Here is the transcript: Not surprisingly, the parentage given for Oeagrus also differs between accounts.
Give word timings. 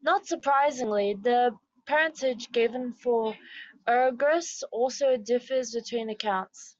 Not 0.00 0.24
surprisingly, 0.24 1.12
the 1.12 1.54
parentage 1.84 2.50
given 2.52 2.94
for 2.94 3.34
Oeagrus 3.86 4.62
also 4.72 5.18
differs 5.18 5.74
between 5.74 6.08
accounts. 6.08 6.78